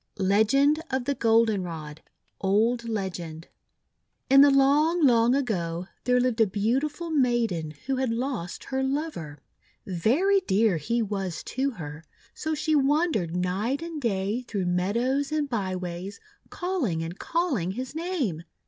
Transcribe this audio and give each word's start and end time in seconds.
LEGEND 0.17 0.81
OF 0.89 1.05
THE 1.05 1.13
GOLDENROD 1.13 2.01
Old 2.39 2.89
Legend 2.89 3.47
IN 4.31 4.41
the 4.41 4.49
long, 4.49 5.05
long 5.05 5.35
ago, 5.35 5.89
there 6.05 6.19
lived 6.19 6.41
a 6.41 6.47
beautiful 6.47 7.11
maiden 7.11 7.75
who 7.85 7.97
had 7.97 8.09
lost 8.09 8.63
her 8.63 8.81
lover. 8.81 9.37
Very 9.85 10.39
dear 10.39 10.77
he 10.77 11.03
was 11.03 11.43
to 11.43 11.69
her; 11.69 12.03
so 12.33 12.55
she 12.55 12.73
wandered 12.75 13.37
night 13.37 13.83
and 13.83 14.01
day 14.01 14.41
through 14.47 14.65
meadows 14.65 15.31
and 15.31 15.47
by 15.47 15.75
ways 15.75 16.19
calling 16.49 17.03
and 17.03 17.19
call 17.19 17.55
ing 17.55 17.73
his 17.73 17.93
name. 17.93 18.41